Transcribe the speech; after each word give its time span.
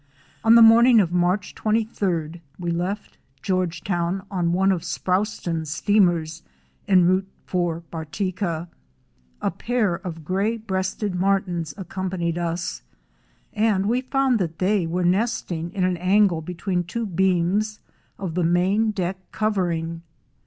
On 0.43 0.55
the 0.55 0.63
morning 0.63 0.99
of 0.99 1.11
March 1.11 1.53
23d, 1.53 2.41
we 2.57 2.71
left 2.71 3.19
Georgetown 3.43 4.25
on 4.31 4.51
one 4.51 4.71
of 4.71 4.81
Sproston's 4.83 5.71
steamers 5.71 6.41
en 6.87 7.05
route 7.05 7.27
for 7.45 7.83
Bartica. 7.91 8.67
A 9.43 9.51
pair 9.51 9.93
of 9.97 10.23
Gray 10.25 10.57
breasted 10.57 11.13
Martins 11.13 11.75
accompanied 11.77 12.39
us, 12.39 12.81
and 13.53 13.85
we 13.85 14.01
found 14.01 14.39
that 14.39 14.57
they 14.57 14.87
were 14.87 15.05
nesting 15.05 15.71
in 15.71 15.83
an 15.83 15.97
angle 15.97 16.41
between 16.41 16.83
two 16.83 17.05
beams 17.05 17.79
of 18.17 18.33
the 18.33 18.43
main 18.43 18.89
deck 18.89 19.17
covering. 19.31 20.01